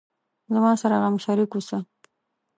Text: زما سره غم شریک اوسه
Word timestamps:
زما 0.53 0.71
سره 0.81 0.95
غم 1.01 1.15
شریک 1.25 1.51
اوسه 1.55 1.77